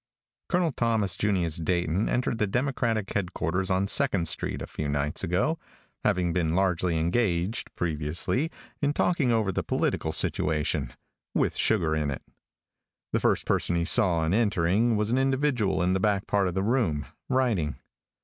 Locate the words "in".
8.81-8.93, 11.95-12.09, 15.83-15.93